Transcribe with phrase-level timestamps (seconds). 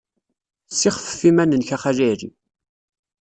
[0.71, 2.29] Ssixfef iman-nnek a Xali Ɛli.